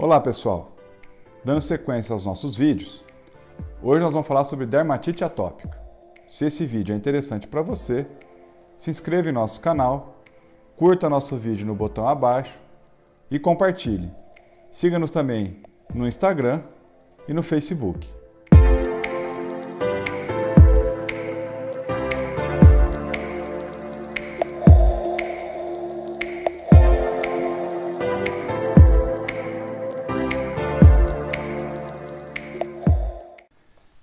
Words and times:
Olá 0.00 0.20
pessoal, 0.20 0.76
dando 1.44 1.60
sequência 1.60 2.12
aos 2.12 2.24
nossos 2.24 2.56
vídeos, 2.56 3.04
hoje 3.82 4.00
nós 4.00 4.12
vamos 4.12 4.28
falar 4.28 4.44
sobre 4.44 4.64
dermatite 4.64 5.24
atópica. 5.24 5.76
Se 6.28 6.44
esse 6.44 6.64
vídeo 6.64 6.92
é 6.92 6.96
interessante 6.96 7.48
para 7.48 7.62
você, 7.62 8.06
se 8.76 8.90
inscreva 8.90 9.28
em 9.28 9.32
nosso 9.32 9.60
canal, 9.60 10.22
curta 10.76 11.10
nosso 11.10 11.36
vídeo 11.36 11.66
no 11.66 11.74
botão 11.74 12.06
abaixo 12.06 12.56
e 13.28 13.40
compartilhe. 13.40 14.08
Siga-nos 14.70 15.10
também 15.10 15.64
no 15.92 16.06
Instagram 16.06 16.62
e 17.26 17.34
no 17.34 17.42
Facebook. 17.42 18.17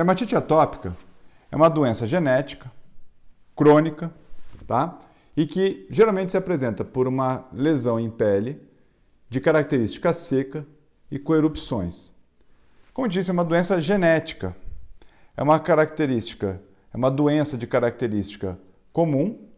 Dermatite 0.00 0.34
atópica 0.34 0.96
é 1.52 1.56
uma 1.56 1.68
doença 1.68 2.06
genética, 2.06 2.72
crônica, 3.54 4.10
tá? 4.66 4.98
E 5.36 5.44
que 5.44 5.86
geralmente 5.90 6.30
se 6.30 6.38
apresenta 6.38 6.82
por 6.82 7.06
uma 7.06 7.44
lesão 7.52 8.00
em 8.00 8.08
pele 8.08 8.62
de 9.28 9.42
característica 9.42 10.14
seca 10.14 10.66
e 11.10 11.18
com 11.18 11.34
erupções. 11.34 12.14
Como 12.94 13.06
disse, 13.10 13.28
é 13.28 13.34
uma 13.34 13.44
doença 13.44 13.78
genética. 13.78 14.56
É 15.36 15.42
uma 15.42 15.60
característica, 15.60 16.62
é 16.94 16.96
uma 16.96 17.10
doença 17.10 17.58
de 17.58 17.66
característica 17.66 18.58
comum, 18.94 19.50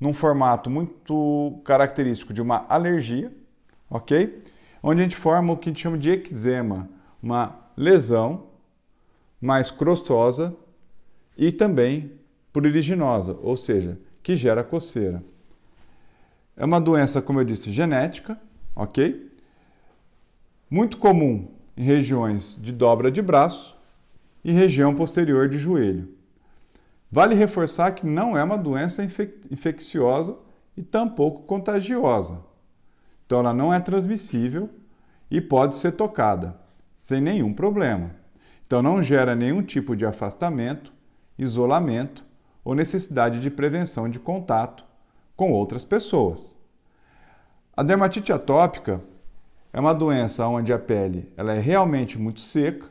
num 0.00 0.12
formato 0.12 0.68
muito 0.68 1.62
característico 1.64 2.32
de 2.32 2.42
uma 2.42 2.66
alergia, 2.68 3.32
ok? 3.88 4.42
Onde 4.82 5.02
a 5.02 5.04
gente 5.04 5.16
forma 5.16 5.52
o 5.52 5.56
que 5.56 5.68
a 5.68 5.72
gente 5.72 5.82
chama 5.82 5.96
de 5.96 6.10
eczema, 6.10 6.88
uma 7.22 7.60
lesão 7.76 8.48
mais 9.40 9.70
crostosa 9.70 10.56
e 11.36 11.52
também 11.52 12.12
pruriginosa, 12.52 13.38
ou 13.42 13.56
seja, 13.56 13.98
que 14.22 14.36
gera 14.36 14.64
coceira. 14.64 15.22
É 16.56 16.64
uma 16.64 16.80
doença, 16.80 17.22
como 17.22 17.40
eu 17.40 17.44
disse, 17.44 17.70
genética, 17.70 18.38
ok? 18.74 19.30
Muito 20.68 20.98
comum 20.98 21.48
em 21.76 21.82
regiões 21.82 22.58
de 22.60 22.72
dobra 22.72 23.10
de 23.10 23.22
braço 23.22 23.76
e 24.44 24.50
região 24.50 24.94
posterior 24.94 25.48
de 25.48 25.58
joelho. 25.58 26.08
Vale 27.10 27.34
reforçar 27.34 27.92
que 27.92 28.04
não 28.04 28.36
é 28.36 28.42
uma 28.42 28.58
doença 28.58 29.02
infecciosa 29.02 30.36
e 30.76 30.82
tampouco 30.82 31.44
contagiosa. 31.44 32.40
Então, 33.24 33.38
ela 33.38 33.52
não 33.52 33.72
é 33.72 33.80
transmissível 33.80 34.68
e 35.30 35.40
pode 35.40 35.76
ser 35.76 35.92
tocada 35.92 36.58
sem 36.94 37.20
nenhum 37.20 37.54
problema. 37.54 38.16
Então, 38.68 38.82
não 38.82 39.02
gera 39.02 39.34
nenhum 39.34 39.62
tipo 39.62 39.96
de 39.96 40.04
afastamento, 40.04 40.92
isolamento 41.38 42.22
ou 42.62 42.74
necessidade 42.74 43.40
de 43.40 43.50
prevenção 43.50 44.10
de 44.10 44.20
contato 44.20 44.84
com 45.34 45.50
outras 45.50 45.86
pessoas. 45.86 46.58
A 47.74 47.82
dermatite 47.82 48.30
atópica 48.30 49.00
é 49.72 49.80
uma 49.80 49.94
doença 49.94 50.46
onde 50.46 50.70
a 50.70 50.78
pele 50.78 51.32
ela 51.34 51.54
é 51.54 51.58
realmente 51.58 52.18
muito 52.18 52.40
seca, 52.40 52.86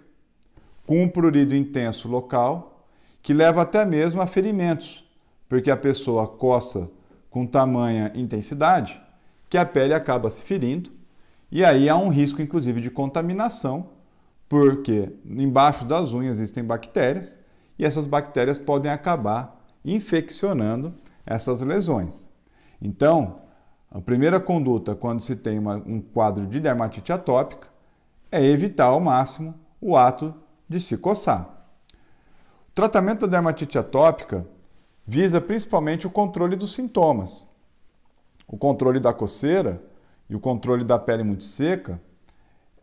com 0.83 1.03
um 1.03 1.07
prurido 1.07 1.55
intenso 1.55 2.07
local, 2.07 2.83
que 3.21 3.31
leva 3.31 3.61
até 3.61 3.85
mesmo 3.85 4.19
a 4.19 4.25
ferimentos, 4.25 5.07
porque 5.47 5.69
a 5.69 5.77
pessoa 5.77 6.27
coça 6.27 6.89
com 7.29 7.45
tamanha 7.45 8.11
intensidade 8.15 8.99
que 9.47 9.59
a 9.59 9.65
pele 9.65 9.93
acaba 9.93 10.31
se 10.31 10.41
ferindo, 10.41 10.89
e 11.51 11.63
aí 11.63 11.87
há 11.87 11.95
um 11.95 12.09
risco 12.09 12.41
inclusive 12.41 12.81
de 12.81 12.89
contaminação 12.89 13.95
porque 14.49 15.13
embaixo 15.25 15.85
das 15.85 16.13
unhas 16.13 16.37
existem 16.37 16.63
bactérias 16.63 17.39
e 17.77 17.85
essas 17.85 18.05
bactérias 18.05 18.57
podem 18.57 18.91
acabar 18.91 19.65
infeccionando 19.83 20.93
essas 21.25 21.61
lesões. 21.61 22.31
Então, 22.81 23.41
a 23.91 24.01
primeira 24.01 24.39
conduta 24.39 24.95
quando 24.95 25.21
se 25.21 25.35
tem 25.35 25.59
uma, 25.59 25.75
um 25.77 26.01
quadro 26.01 26.45
de 26.45 26.59
dermatite 26.59 27.11
atópica 27.11 27.67
é 28.31 28.43
evitar 28.43 28.85
ao 28.85 28.99
máximo 28.99 29.53
o 29.79 29.95
ato 29.95 30.33
de 30.67 30.79
se 30.79 30.97
coçar. 30.97 31.49
O 32.69 32.73
tratamento 32.73 33.21
da 33.21 33.27
dermatite 33.27 33.77
atópica 33.77 34.45
visa 35.05 35.39
principalmente 35.39 36.05
o 36.05 36.09
controle 36.11 36.55
dos 36.55 36.73
sintomas. 36.73 37.47
O 38.47 38.57
controle 38.57 38.99
da 38.99 39.13
coceira 39.13 39.81
e 40.29 40.35
o 40.35 40.39
controle 40.39 40.83
da 40.83 40.99
pele 40.99 41.23
muito 41.23 41.43
seca 41.43 42.01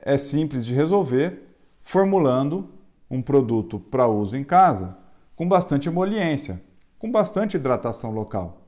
é 0.00 0.18
simples 0.18 0.64
de 0.64 0.74
resolver 0.74 1.53
formulando 1.84 2.70
um 3.10 3.22
produto 3.22 3.78
para 3.78 4.08
uso 4.08 4.36
em 4.36 4.42
casa 4.42 4.96
com 5.36 5.46
bastante 5.46 5.88
emoliência, 5.88 6.60
com 6.98 7.10
bastante 7.12 7.56
hidratação 7.56 8.10
local. 8.10 8.62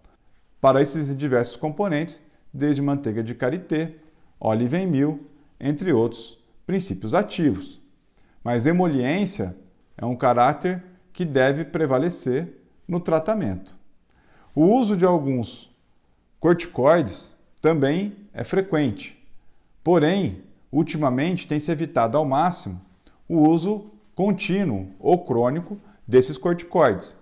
Para 0.61 0.83
esses 0.83 1.17
diversos 1.17 1.57
componentes, 1.57 2.23
desde 2.53 2.83
manteiga 2.83 3.23
de 3.23 3.35
karité, 3.35 3.95
óleo 4.39 4.69
mil, 4.87 5.27
entre 5.59 5.93
outros 5.93 6.39
princípios 6.67 7.15
ativos. 7.15 7.81
Mas 8.45 8.67
emoliência 8.67 9.57
é 9.97 10.05
um 10.05 10.15
caráter 10.15 10.85
que 11.13 11.25
deve 11.25 11.65
prevalecer 11.65 12.61
no 12.87 13.01
tratamento. 13.01 13.77
O 14.55 14.65
uso 14.67 14.97
de 14.97 15.05
alguns 15.05 15.75
corticoides 16.39 17.35
também 17.61 18.17
é 18.33 18.45
frequente. 18.45 19.17
Porém, 19.83 20.43
ultimamente 20.71 21.47
tem 21.47 21.59
se 21.59 21.71
evitado 21.71 22.19
ao 22.19 22.25
máximo 22.25 22.86
o 23.29 23.39
uso 23.49 23.91
contínuo 24.15 24.89
ou 24.99 25.25
crônico 25.25 25.79
desses 26.07 26.39
corticoides. 26.39 27.19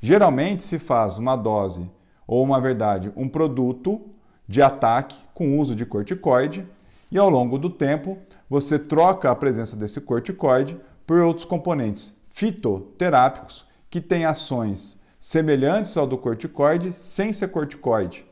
Geralmente 0.00 0.62
se 0.62 0.78
faz 0.78 1.18
uma 1.18 1.36
dose 1.36 1.90
ou 2.26 2.42
uma 2.42 2.60
verdade, 2.60 3.12
um 3.16 3.28
produto 3.28 4.00
de 4.46 4.62
ataque 4.62 5.16
com 5.34 5.58
uso 5.58 5.74
de 5.74 5.84
corticoide 5.84 6.66
e 7.10 7.18
ao 7.18 7.28
longo 7.28 7.58
do 7.58 7.70
tempo 7.70 8.18
você 8.48 8.78
troca 8.78 9.30
a 9.30 9.34
presença 9.34 9.76
desse 9.76 10.00
corticoide 10.00 10.78
por 11.06 11.20
outros 11.20 11.44
componentes 11.44 12.14
fitoterápicos 12.28 13.66
que 13.90 14.00
têm 14.00 14.24
ações 14.24 14.98
semelhantes 15.18 15.96
ao 15.96 16.06
do 16.06 16.16
corticoide 16.16 16.92
sem 16.92 17.32
ser 17.32 17.48
corticoide. 17.48 18.24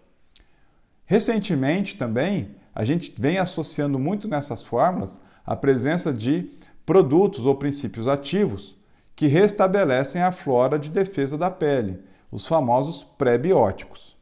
Recentemente 1.04 1.96
também 1.96 2.54
a 2.74 2.84
gente 2.84 3.14
vem 3.18 3.38
associando 3.38 3.98
muito 3.98 4.28
nessas 4.28 4.62
fórmulas 4.62 5.20
a 5.44 5.56
presença 5.56 6.12
de 6.12 6.50
produtos 6.86 7.44
ou 7.44 7.56
princípios 7.56 8.06
ativos 8.06 8.76
que 9.16 9.26
restabelecem 9.26 10.22
a 10.22 10.30
flora 10.30 10.78
de 10.78 10.88
defesa 10.88 11.36
da 11.36 11.50
pele, 11.50 12.00
os 12.30 12.46
famosos 12.46 13.02
pré-bióticos. 13.02 14.16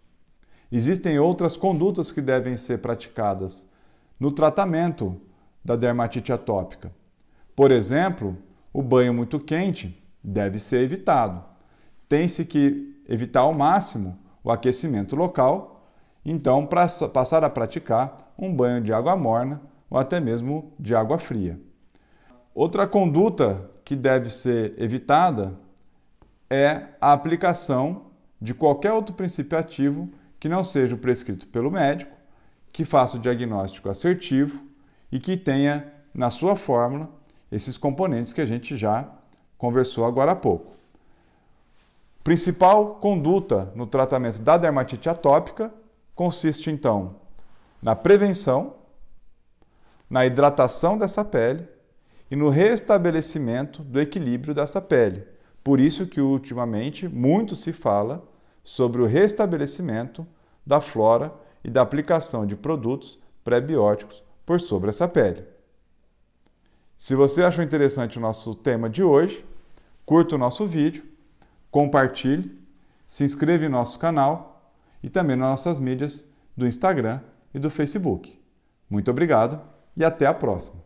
Existem 0.73 1.19
outras 1.19 1.57
condutas 1.57 2.11
que 2.11 2.23
devem 2.23 2.57
ser 2.57 2.79
praticadas 2.79 3.69
no 4.19 4.33
tratamento 4.33 5.21
da 5.63 5.77
dermatite 5.77 6.33
atópica. 6.33 6.91
Por 7.55 7.71
exemplo, 7.71 8.37
o 8.73 8.83
banho 8.83 9.13
muito 9.13 9.39
quente 9.39 10.03
deve 10.23 10.59
ser 10.59 10.81
evitado. 10.81 11.45
Tem-se 12.09 12.45
que 12.45 13.03
evitar 13.09 13.41
ao 13.41 13.53
máximo 13.53 14.19
o 14.43 14.51
aquecimento 14.51 15.15
local, 15.15 15.87
então 16.25 16.67
passar 17.13 17.45
a 17.45 17.51
praticar 17.51 18.17
um 18.39 18.55
banho 18.55 18.81
de 18.81 18.93
água 18.93 19.15
morna 19.17 19.61
ou 19.91 19.99
até 19.99 20.19
mesmo 20.19 20.73
de 20.79 20.95
água 20.95 21.19
fria. 21.19 21.61
Outra 22.55 22.87
conduta 22.87 23.69
que 23.85 23.97
deve 23.97 24.31
ser 24.31 24.75
evitada 24.79 25.59
é 26.49 26.87
a 27.01 27.13
aplicação 27.13 28.13
de 28.41 28.55
qualquer 28.55 28.93
outro 28.93 29.13
princípio 29.15 29.59
ativo 29.59 30.09
que 30.39 30.49
não 30.49 30.63
seja 30.63 30.95
o 30.95 30.99
prescrito 30.99 31.49
pelo 31.49 31.71
médico, 31.71 32.13
que 32.73 32.85
faça 32.85 33.17
o 33.17 33.21
diagnóstico 33.21 33.89
assertivo 33.89 34.65
e 35.11 35.19
que 35.19 35.37
tenha 35.37 35.93
na 36.15 36.31
sua 36.31 36.55
fórmula 36.55 37.11
esses 37.51 37.77
componentes 37.77 38.33
que 38.33 38.41
a 38.41 38.47
gente 38.47 38.77
já 38.77 39.09
conversou 39.59 40.05
agora 40.05 40.33
há 40.33 40.37
pouco. 40.37 40.77
Principal 42.23 42.97
conduta 42.97 43.73
no 43.75 43.87
tratamento 43.87 44.41
da 44.41 44.57
dermatite 44.57 45.09
atópica 45.09 45.75
consiste 46.15 46.71
então 46.71 47.17
na 47.83 47.97
prevenção, 47.97 48.77
na 50.09 50.25
hidratação 50.25 50.97
dessa 50.97 51.25
pele 51.25 51.74
e 52.31 52.37
no 52.37 52.49
restabelecimento 52.49 53.83
do 53.83 54.01
equilíbrio 54.01 54.55
dessa 54.55 54.81
pele. 54.81 55.25
Por 55.63 55.81
isso 55.81 56.07
que 56.07 56.21
ultimamente 56.21 57.09
muito 57.09 57.57
se 57.57 57.73
fala 57.73 58.27
sobre 58.63 59.03
o 59.03 59.07
restabelecimento 59.07 60.27
da 60.67 60.81
flora 60.81 61.33
e 61.63 61.71
da 61.71 61.83
aplicação 61.83 62.47
de 62.47 62.57
produtos 62.57 63.19
pré-bióticos 63.43 64.23
por 64.45 64.61
sobre 64.61 64.91
essa 64.91 65.09
pele. 65.09 65.45
Se 66.97 67.15
você 67.15 67.43
achou 67.43 67.65
interessante 67.65 68.19
o 68.19 68.21
nosso 68.21 68.55
tema 68.55 68.89
de 68.89 69.03
hoje, 69.03 69.45
curta 70.05 70.37
o 70.37 70.39
nosso 70.39 70.67
vídeo, 70.67 71.05
compartilhe, 71.71 72.59
se 73.07 73.25
inscreva 73.25 73.65
em 73.65 73.69
nosso 73.69 73.99
canal 73.99 74.73
e 75.03 75.11
também 75.11 75.37
nas 75.37 75.51
nossas 75.51 75.81
mídias 75.81 76.25
do 76.57 76.67
Instagram 76.67 77.21
e 77.53 77.59
do 77.59 77.71
Facebook. 77.71 78.39
Muito 78.89 79.11
obrigado 79.11 79.61
e 79.97 80.05
até 80.05 80.27
a 80.27 80.35
próxima! 80.35 80.84